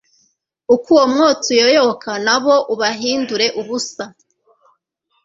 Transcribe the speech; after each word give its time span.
uko 0.75 0.91
umwotsi 1.05 1.49
uyoyoka, 1.55 2.11
na 2.25 2.35
bo 2.43 2.55
ubahindure 2.73 3.45
ubusa; 3.59 4.03